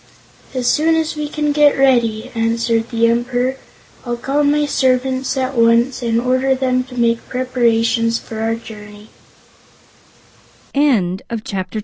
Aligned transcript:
"As 0.55 0.65
soon 0.65 0.95
as 0.95 1.15
we 1.15 1.29
can 1.29 1.51
get 1.51 1.77
ready," 1.77 2.31
answered 2.33 2.89
the 2.89 3.05
Emperor. 3.05 3.57
"I'll 4.03 4.17
call 4.17 4.43
my 4.43 4.65
servants 4.65 5.37
at 5.37 5.53
once 5.55 6.01
and 6.01 6.19
order 6.19 6.55
them 6.55 6.83
to 6.85 6.97
make 6.99 7.29
preparations 7.29 8.17
for 8.17 8.39
our 8.39 8.55
journey." 8.55 9.09